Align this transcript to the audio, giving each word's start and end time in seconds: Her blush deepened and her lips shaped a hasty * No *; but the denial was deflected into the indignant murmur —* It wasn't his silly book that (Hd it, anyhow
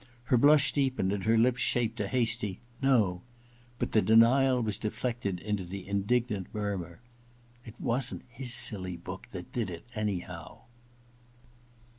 Her 0.23 0.37
blush 0.39 0.73
deepened 0.73 1.11
and 1.13 1.25
her 1.25 1.37
lips 1.37 1.61
shaped 1.61 1.99
a 1.99 2.07
hasty 2.07 2.59
* 2.71 2.81
No 2.91 3.21
*; 3.47 3.77
but 3.77 3.91
the 3.91 4.01
denial 4.01 4.59
was 4.63 4.79
deflected 4.79 5.39
into 5.39 5.63
the 5.63 5.87
indignant 5.87 6.47
murmur 6.55 7.01
—* 7.45 7.65
It 7.67 7.79
wasn't 7.79 8.23
his 8.27 8.51
silly 8.51 8.97
book 8.97 9.27
that 9.31 9.51
(Hd 9.51 9.69
it, 9.69 9.85
anyhow 9.93 10.61